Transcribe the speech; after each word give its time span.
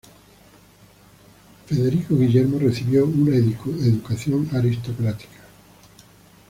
Federico 1.67 2.17
Guillermo 2.17 2.57
recibió 2.57 3.05
una 3.05 3.35
educación 3.35 4.49
aristocrática. 4.51 5.41